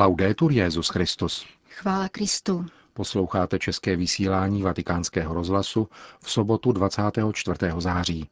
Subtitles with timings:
[0.00, 1.46] Laudetur Jezus Christus.
[1.70, 2.66] Chvála Kristu.
[2.94, 5.88] Posloucháte české vysílání Vatikánského rozhlasu
[6.20, 7.58] v sobotu 24.
[7.78, 8.28] září.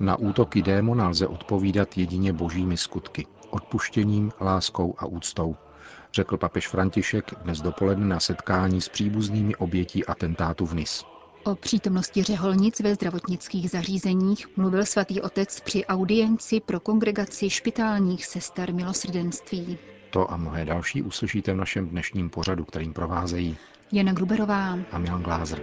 [0.00, 5.56] Na útoky démona lze odpovídat jedině božími skutky, odpuštěním, láskou a úctou,
[6.14, 11.04] řekl papež František dnes dopoledne na setkání s příbuznými obětí atentátu v Nis.
[11.44, 18.74] O přítomnosti řeholnic ve zdravotnických zařízeních mluvil svatý otec při audienci pro kongregaci špitálních sester
[18.74, 19.78] milosrdenství.
[20.10, 23.56] To a mnohé další uslyšíte v našem dnešním pořadu, kterým provázejí
[23.92, 25.60] Jana Gruberová a Milan Glázer.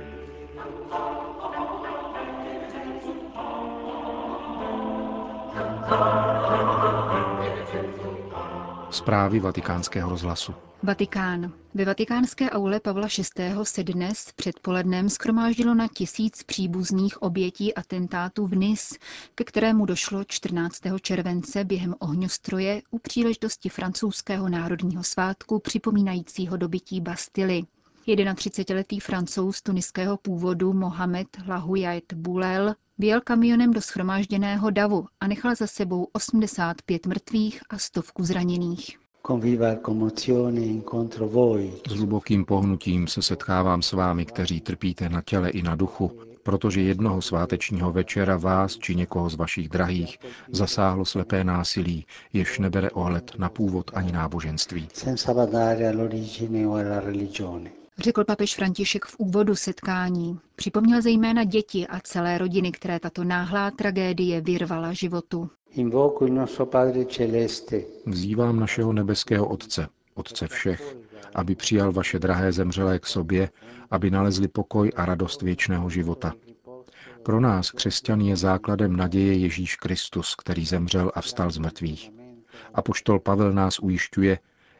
[8.96, 10.54] Zprávy vatikánského rozhlasu.
[10.84, 11.52] Vatikán.
[11.74, 13.44] Ve vatikánské aule Pavla VI.
[13.64, 18.98] se dnes předpolednem skromáždilo na tisíc příbuzných obětí atentátu v Nis,
[19.36, 20.82] ke kterému došlo 14.
[21.02, 27.64] července během ohňostroje u příležitosti francouzského národního svátku připomínajícího dobytí Bastily.
[28.08, 35.68] 31-letý francouz tuniského původu Mohamed Lahuyat Boulel Vyjel kamionem do schromážděného davu a nechal za
[35.68, 38.98] sebou 85 mrtvých a stovku zraněných.
[41.88, 46.12] S hlubokým pohnutím se setkávám s vámi, kteří trpíte na těle i na duchu,
[46.44, 50.18] protože jednoho svátečního večera vás či někoho z vašich drahých
[50.52, 54.88] zasáhlo slepé násilí, jež nebere ohled na původ ani náboženství
[57.98, 60.40] řekl papež František v úvodu setkání.
[60.56, 65.50] Připomněl zejména děti a celé rodiny, které tato náhlá tragédie vyrvala životu.
[68.06, 70.96] Vzývám našeho nebeského Otce, Otce všech,
[71.36, 73.50] aby přijal vaše drahé zemřelé k sobě,
[73.92, 76.34] aby nalezli pokoj a radost věčného života.
[77.24, 82.12] Pro nás, křesťan, je základem naděje Ježíš Kristus, který zemřel a vstal z mrtvých.
[82.74, 84.40] A poštol Pavel nás ujišťuje,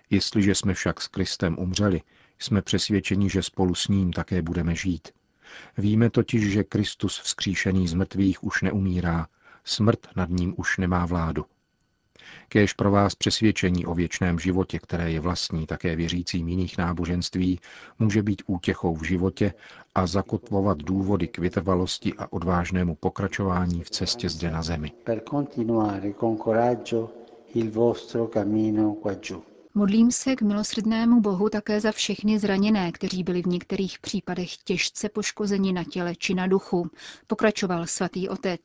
[0.10, 2.02] jestliže jsme však s Kristem umřeli,
[2.40, 5.10] jsme přesvědčeni, že spolu s ním také budeme žít.
[5.78, 9.28] Víme totiž, že Kristus vzkříšený z mrtvých už neumírá,
[9.64, 11.46] smrt nad ním už nemá vládu.
[12.50, 17.60] Kéž pro vás přesvědčení o věčném životě, které je vlastní také věřícím jiných náboženství,
[18.00, 19.54] může být útěchou v životě
[19.96, 24.92] a zakotvovat důvody k vytrvalosti a odvážnému pokračování v cestě zde na zemi.
[25.04, 27.12] Per continuare con coraggio
[27.54, 29.55] il vostro cammino qua giù.
[29.78, 35.10] Modlím se k milosrdnému Bohu také za všechny zraněné, kteří byli v některých případech těžce
[35.10, 36.90] poškozeni na těle či na duchu,
[37.28, 38.62] pokračoval svatý otec.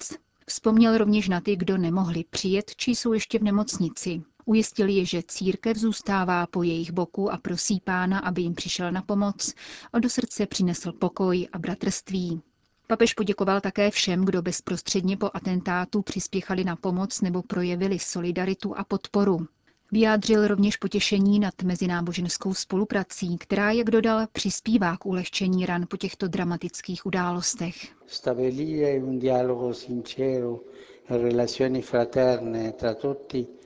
[0.46, 4.22] Vzpomněl rovněž na ty, kdo nemohli přijet, či jsou ještě v nemocnici.
[4.44, 9.02] Ujistil je, že církev zůstává po jejich boku a prosí pána, aby jim přišel na
[9.02, 9.54] pomoc
[9.92, 12.40] a do srdce přinesl pokoj a bratrství.
[12.86, 18.84] Papež poděkoval také všem, kdo bezprostředně po atentátu přispěchali na pomoc nebo projevili solidaritu a
[18.84, 19.46] podporu.
[19.92, 26.28] Vyjádřil rovněž potěšení nad mezináboženskou spoluprací, která, jak dodal, přispívá k ulehčení ran po těchto
[26.28, 27.74] dramatických událostech.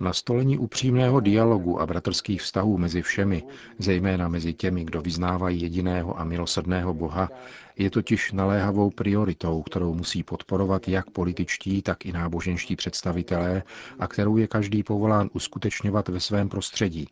[0.01, 3.45] Nastolení upřímného dialogu a bratrských vztahů mezi všemi,
[3.79, 7.29] zejména mezi těmi, kdo vyznávají jediného a milosrdného Boha,
[7.77, 13.63] je totiž naléhavou prioritou, kterou musí podporovat jak političtí, tak i náboženští představitelé
[13.99, 17.09] a kterou je každý povolán uskutečňovat ve svém prostředí.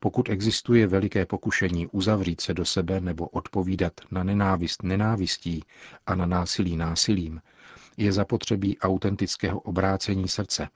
[0.00, 5.64] Pokud existuje veliké pokušení uzavřít se do sebe nebo odpovídat na nenávist nenávistí
[6.06, 7.40] a na násilí násilím,
[7.96, 10.68] je zapotřebí autentického obrácení srdce.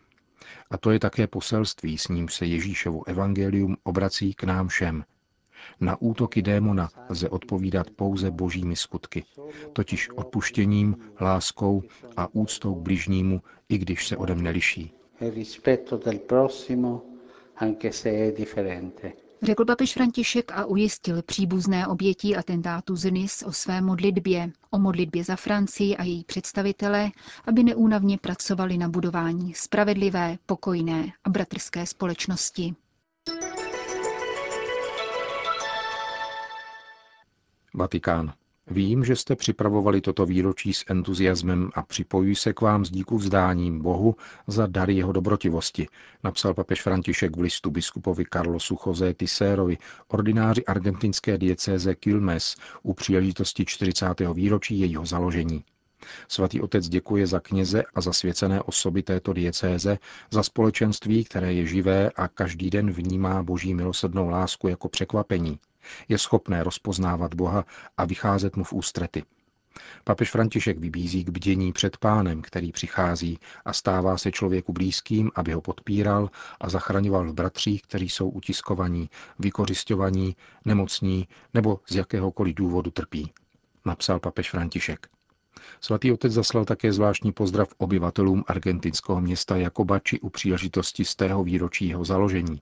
[0.70, 5.04] A to je také poselství, s ním se Ježíšovo evangelium obrací k nám všem.
[5.80, 9.24] Na útoky démona lze odpovídat pouze božími skutky,
[9.72, 11.82] totiž odpuštěním, láskou
[12.16, 14.92] a úctou k bližnímu, i když se ode mne liší.
[19.44, 25.24] Řekl papež František a ujistil příbuzné obětí atentátu z Nis o své modlitbě, o modlitbě
[25.24, 27.10] za Francii a její představitele,
[27.46, 32.74] aby neúnavně pracovali na budování spravedlivé, pokojné a bratrské společnosti.
[37.74, 38.32] Vatikán.
[38.70, 43.18] Vím, že jste připravovali toto výročí s entuziasmem a připojuji se k vám s díku
[43.18, 44.16] vzdáním Bohu
[44.46, 45.86] za dary jeho dobrotivosti,
[46.24, 49.78] napsal papež František v listu biskupovi Carlosu José Tisérovi,
[50.08, 54.06] ordináři argentinské diecéze Quilmes, u příležitosti 40.
[54.34, 55.64] výročí jejího založení.
[56.28, 59.98] Svatý otec děkuje za kněze a za svěcené osoby této diecéze,
[60.30, 65.58] za společenství, které je živé a každý den vnímá boží milosrdnou lásku jako překvapení–
[66.08, 67.64] Je schopné rozpoznávat Boha
[67.96, 69.24] a vycházet mu v ústrety.
[70.04, 75.52] Papež František vybízí k bdění před pánem, který přichází a stává se člověku blízkým, aby
[75.52, 82.90] ho podpíral a zachraňoval v bratřích, kteří jsou utiskovaní, vykořišťovaní, nemocní nebo z jakéhokoliv důvodu
[82.90, 83.32] trpí.
[83.84, 85.08] Napsal papež František.
[85.80, 91.88] Svatý otec zaslal také zvláštní pozdrav obyvatelům argentinského města Jakobači u příležitosti z tého výročí
[91.88, 92.60] jeho založení.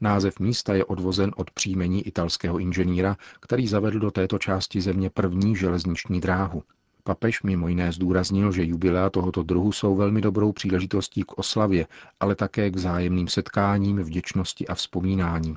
[0.00, 5.56] Název místa je odvozen od příjmení italského inženýra, který zavedl do této části země první
[5.56, 6.62] železniční dráhu.
[7.04, 11.86] Papež mimo jiné zdůraznil, že jubilea tohoto druhu jsou velmi dobrou příležitostí k oslavě,
[12.20, 15.56] ale také k zájemným setkáním, vděčnosti a vzpomínání.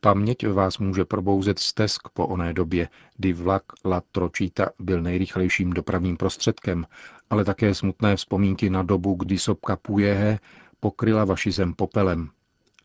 [0.00, 6.16] Paměť vás může probouzet stesk po oné době, kdy vlak La Tročita byl nejrychlejším dopravním
[6.16, 6.86] prostředkem,
[7.30, 10.38] ale také smutné vzpomínky na dobu, kdy sopka Pujehe
[10.80, 12.30] pokryla vaši zem popelem.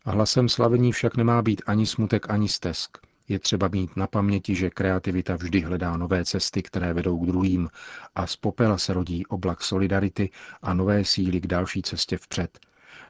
[0.04, 2.98] Hlasem slavení však nemá být ani smutek, ani stesk.
[3.28, 7.70] Je třeba mít na paměti, že kreativita vždy hledá nové cesty, které vedou k druhým
[8.14, 10.30] a z popela se rodí oblak solidarity
[10.62, 12.58] a nové síly k další cestě vpřed.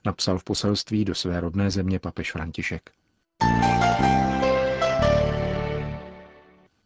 [0.06, 2.90] Napsal v poselství do své rodné země papež František.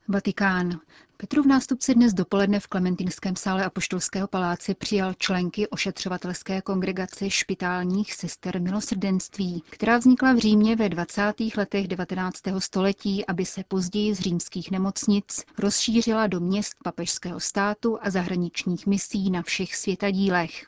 [0.08, 0.80] Vatikán.
[1.18, 8.62] Petrův nástupce dnes dopoledne v Klementinském sále Apoštolského paláce přijal členky ošetřovatelské kongregace špitálních sester
[8.62, 11.32] milosrdenství, která vznikla v Římě ve 20.
[11.56, 12.36] letech 19.
[12.58, 19.30] století, aby se později z římských nemocnic rozšířila do měst papežského státu a zahraničních misí
[19.30, 20.66] na všech světadílech.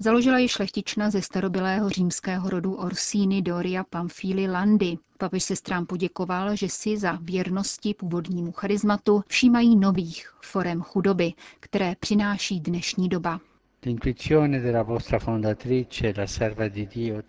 [0.00, 4.98] Založila ji šlechtična ze starobylého římského rodu Orsini Doria Pamfili Landi.
[5.18, 11.94] Papež se strám poděkoval, že si za věrnosti původnímu charizmatu všímají nových forem chudoby, které
[12.00, 13.40] přináší dnešní doba.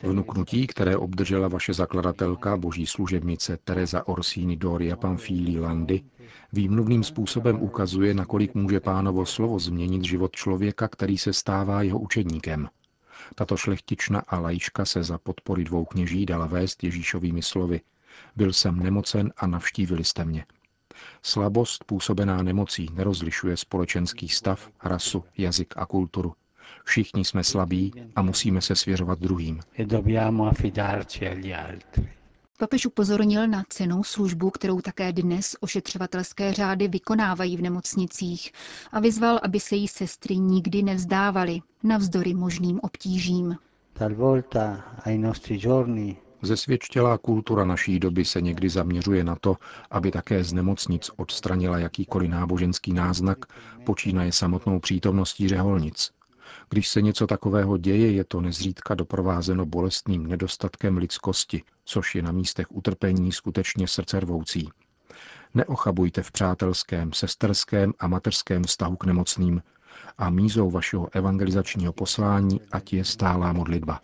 [0.03, 6.03] Vnuknutí, které obdržela vaše zakladatelka, boží služebnice Teresa Orsini Doria Pamfili Landi,
[6.53, 12.69] výmluvným způsobem ukazuje, nakolik může pánovo slovo změnit život člověka, který se stává jeho učedníkem.
[13.35, 17.81] Tato šlechtična a lajčka se za podpory dvou kněží dala vést Ježíšovými slovy.
[18.35, 20.45] Byl jsem nemocen a navštívili jste mě.
[21.21, 26.33] Slabost působená nemocí nerozlišuje společenský stav, rasu, jazyk a kulturu.
[26.83, 29.59] Všichni jsme slabí a musíme se svěřovat druhým.
[32.59, 38.51] Papež upozornil na cenou službu, kterou také dnes ošetřovatelské řády vykonávají v nemocnicích
[38.91, 43.55] a vyzval, aby se jí sestry nikdy nevzdávaly, navzdory možným obtížím.
[46.41, 49.57] Zesvědčtělá kultura naší doby se někdy zaměřuje na to,
[49.91, 53.37] aby také z nemocnic odstranila jakýkoliv náboženský náznak,
[53.85, 56.11] počínaje samotnou přítomností řeholnic.
[56.69, 62.31] Když se něco takového děje, je to nezřídka doprovázeno bolestným nedostatkem lidskosti, což je na
[62.31, 64.69] místech utrpení skutečně srdcervoucí.
[65.53, 69.61] Neochabujte v přátelském, sesterském a mateřském vztahu k nemocným
[70.17, 74.01] a mízou vašeho evangelizačního poslání, ať je stálá modlitba.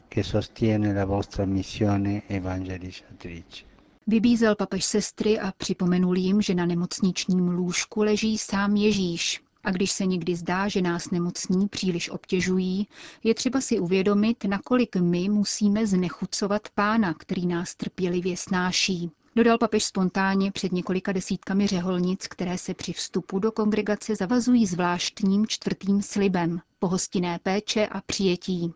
[4.08, 9.92] Vybízel papež sestry a připomenul jim, že na nemocničním lůžku leží sám Ježíš, a když
[9.92, 12.88] se někdy zdá, že nás nemocní příliš obtěžují,
[13.24, 19.12] je třeba si uvědomit, nakolik my musíme znechucovat pána, který nás trpělivě snáší.
[19.38, 25.48] Dodal papež spontánně před několika desítkami řeholnic, které se při vstupu do kongregace zavazují zvláštním
[25.48, 28.74] čtvrtým slibem, pohostinné péče a přijetí.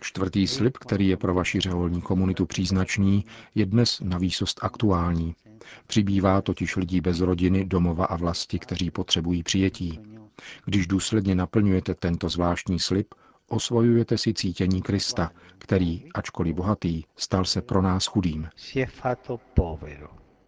[0.00, 3.24] Čtvrtý slib, který je pro vaši řeholní komunitu příznačný,
[3.54, 5.34] je dnes na výsost aktuální.
[5.86, 10.00] Přibývá totiž lidí bez rodiny, domova a vlasti, kteří potřebují přijetí.
[10.64, 13.14] Když důsledně naplňujete tento zvláštní slib,
[13.50, 18.48] osvojujete si cítění Krista, který, ačkoliv bohatý, stal se pro nás chudým.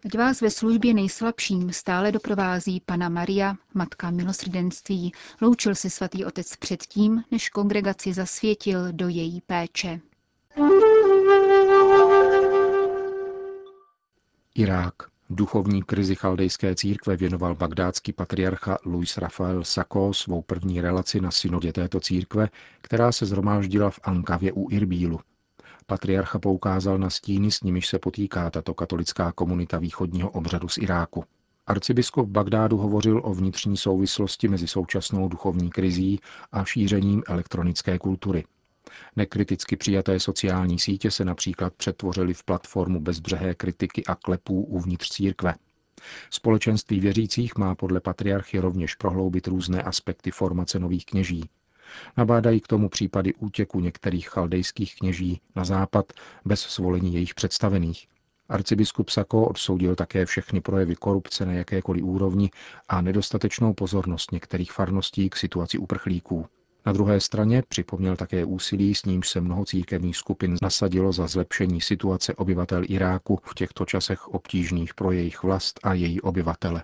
[0.05, 6.55] Ať vás ve službě nejslabším stále doprovází Pana Maria, Matka milosrdenství, loučil se svatý otec
[6.55, 9.99] předtím, než kongregaci zasvětil do její péče.
[14.55, 15.12] Irák.
[15.29, 21.73] Duchovní krizi chaldejské církve věnoval bagdátský patriarcha Luis Rafael Sako svou první relaci na synodě
[21.73, 22.49] této církve,
[22.81, 25.19] která se zhromáždila v Ankavě u Irbílu.
[25.85, 31.23] Patriarcha poukázal na stíny, s nimiž se potýká tato katolická komunita východního obřadu z Iráku.
[31.67, 36.19] Arcibiskup Bagdádu hovořil o vnitřní souvislosti mezi současnou duchovní krizí
[36.51, 38.43] a šířením elektronické kultury.
[39.15, 45.55] Nekriticky přijaté sociální sítě se například přetvořily v platformu bezbřehé kritiky a klepů uvnitř církve.
[46.29, 51.49] Společenství věřících má podle patriarchy rovněž prohloubit různé aspekty formace nových kněží.
[52.17, 56.13] Nabádají k tomu případy útěku některých chaldejských kněží na západ
[56.45, 58.07] bez svolení jejich představených.
[58.49, 62.51] Arcibiskup Sako odsoudil také všechny projevy korupce na jakékoliv úrovni
[62.89, 66.47] a nedostatečnou pozornost některých farností k situaci uprchlíků.
[66.85, 71.81] Na druhé straně připomněl také úsilí, s nímž se mnoho církevních skupin nasadilo za zlepšení
[71.81, 76.83] situace obyvatel Iráku v těchto časech obtížných pro jejich vlast a její obyvatele.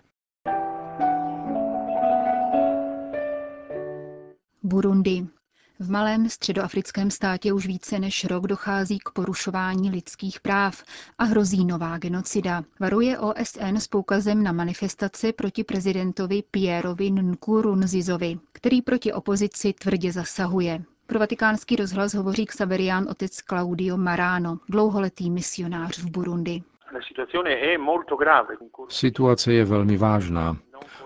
[4.64, 5.39] Burundi.
[5.82, 10.84] V malém středoafrickém státě už více než rok dochází k porušování lidských práv
[11.18, 12.64] a hrozí nová genocida.
[12.80, 20.84] Varuje OSN s poukazem na manifestace proti prezidentovi Pierovi Nkurunzizovi, který proti opozici tvrdě zasahuje.
[21.08, 26.64] Pro vatikánský rozhlas hovoří Xaverián otec Claudio Marano, dlouholetý misionář v Burundi.
[28.90, 30.58] Situace je velmi vážná.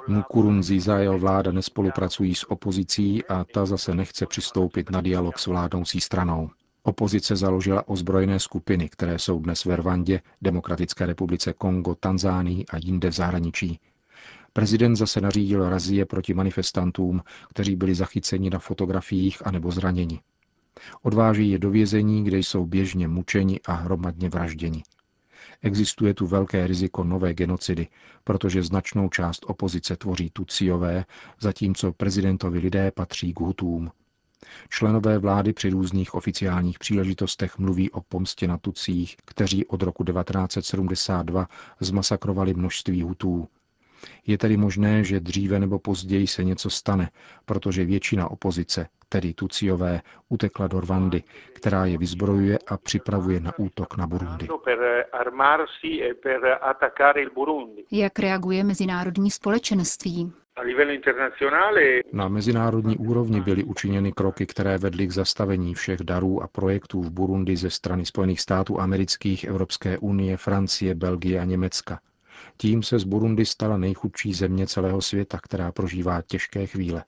[0.07, 6.01] Nkurunziza jeho vláda nespolupracují s opozicí a ta zase nechce přistoupit na dialog s vládnoucí
[6.01, 6.49] stranou.
[6.83, 13.09] Opozice založila ozbrojené skupiny, které jsou dnes ve Rwandě, Demokratické republice Kongo, Tanzánii a jinde
[13.09, 13.79] v zahraničí.
[14.53, 20.19] Prezident zase nařídil razie proti manifestantům, kteří byli zachyceni na fotografiích anebo zraněni.
[21.01, 24.83] Odváží je do vězení, kde jsou běžně mučeni a hromadně vražděni.
[25.61, 27.87] Existuje tu velké riziko nové genocidy,
[28.23, 31.05] protože značnou část opozice tvoří Tuciové,
[31.39, 33.91] zatímco prezidentovi lidé patří k Hutům.
[34.69, 41.47] Členové vlády při různých oficiálních příležitostech mluví o pomstě na Tucích, kteří od roku 1972
[41.79, 43.47] zmasakrovali množství Hutů.
[44.27, 47.09] Je tedy možné, že dříve nebo později se něco stane,
[47.45, 53.97] protože většina opozice, tedy Tuciové, utekla do Rwandy, která je vyzbrojuje a připravuje na útok
[53.97, 54.47] na Burundi.
[57.91, 60.33] Jak reaguje mezinárodní společenství?
[62.13, 67.11] Na mezinárodní úrovni byly učiněny kroky, které vedly k zastavení všech darů a projektů v
[67.11, 71.99] Burundi ze strany Spojených států amerických, Evropské unie, Francie, Belgie a Německa.
[72.57, 77.03] Tím se z Burundi stala nejchudší země celého světa, která prožívá těžké chvíle.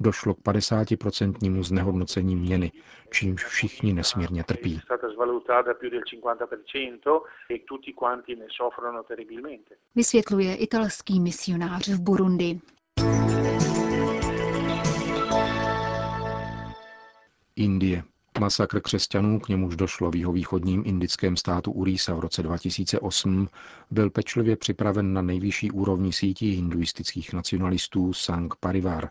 [0.00, 2.72] Došlo k 50% znehodnocení měny,
[3.10, 4.80] čímž všichni nesmírně trpí.
[9.94, 12.60] Vysvětluje italský misionář v Burundi.
[17.56, 18.02] Indie.
[18.40, 23.48] Masakr křesťanů, k němuž došlo v jihovýchodním indickém státu Urisa v roce 2008,
[23.90, 29.10] byl pečlivě připraven na nejvyšší úrovni sítí hinduistických nacionalistů Sangh Parivar.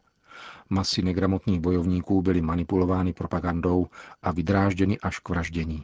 [0.70, 3.88] Masy negramotných bojovníků byly manipulovány propagandou
[4.22, 5.84] a vydrážděny až k vraždění.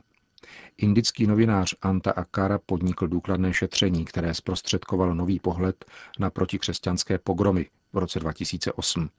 [0.77, 5.85] Indický novinář Anta Akara podnikl důkladné šetření, které zprostředkovalo nový pohled
[6.19, 9.09] na protikřesťanské pogromy v roce 2008.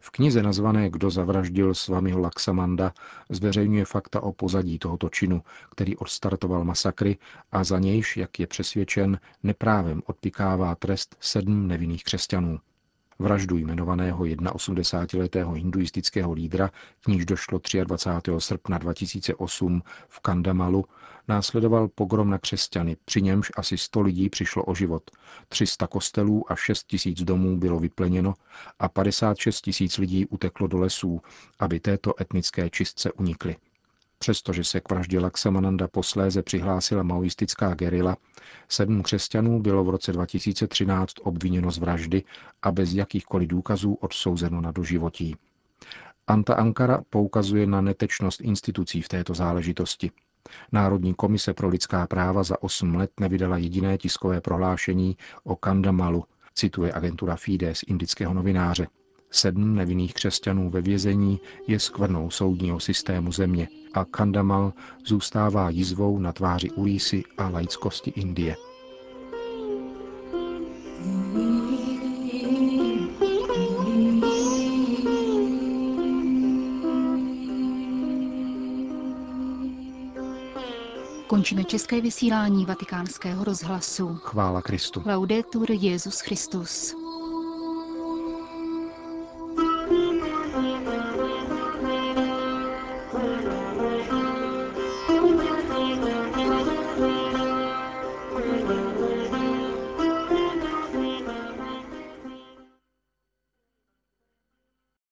[0.00, 2.92] V knize nazvané Kdo zavraždil Svamiho Laksamanda
[3.30, 7.18] zveřejňuje fakta o pozadí tohoto činu, který odstartoval masakry
[7.52, 12.60] a za nějž, jak je přesvědčen, neprávem odpikává trest sedm nevinných křesťanů.
[13.18, 18.32] Vraždu jmenovaného 81-letého hinduistického lídra, k níž došlo 23.
[18.38, 20.84] srpna 2008 v Kandamalu,
[21.28, 25.10] následoval pogrom na křesťany, při němž asi 100 lidí přišlo o život,
[25.48, 28.34] 300 kostelů a 6 tisíc domů bylo vypleněno
[28.78, 31.20] a 56 tisíc lidí uteklo do lesů,
[31.58, 33.56] aby této etnické čistce unikly.
[34.24, 38.16] Přestože se k vraždě Laksamananda posléze přihlásila maoistická gerila,
[38.68, 42.22] sedm křesťanů bylo v roce 2013 obviněno z vraždy
[42.62, 45.36] a bez jakýchkoliv důkazů odsouzeno na doživotí.
[46.26, 50.10] Anta Ankara poukazuje na netečnost institucí v této záležitosti.
[50.72, 56.92] Národní komise pro lidská práva za 8 let nevydala jediné tiskové prohlášení o Kandamalu, cituje
[56.92, 58.86] agentura Fides indického novináře.
[59.34, 64.72] Sedm nevinných křesťanů ve vězení je skvrnou soudního systému země a Kandamal
[65.06, 68.56] zůstává jizvou na tváři ulísy a laickosti Indie.
[81.26, 84.14] Končíme české vysílání vatikánského rozhlasu.
[84.14, 85.02] Chvála Kristu.
[85.06, 87.03] Laudetur Jezus Christus.